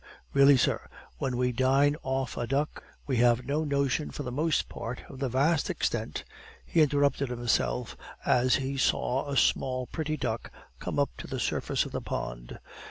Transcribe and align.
Really, 0.33 0.57
sir, 0.57 0.89
when 1.19 1.37
we 1.37 1.51
dine 1.51 1.95
off 2.01 2.35
a 2.35 2.47
duck, 2.47 2.83
we 3.05 3.17
have 3.17 3.45
no 3.45 3.63
notion 3.63 4.09
for 4.09 4.23
the 4.23 4.31
most 4.31 4.67
part 4.67 5.03
of 5.07 5.19
the 5.19 5.29
vast 5.29 5.69
extent" 5.69 6.23
He 6.65 6.81
interrupted 6.81 7.29
himself 7.29 7.95
as 8.25 8.55
he 8.55 8.79
saw 8.79 9.29
a 9.29 9.37
small 9.37 9.85
pretty 9.85 10.17
duck 10.17 10.49
come 10.79 10.97
up 10.97 11.11
to 11.19 11.27
the 11.27 11.39
surface 11.39 11.85
of 11.85 11.91
the 11.91 12.01
pond. 12.01 12.57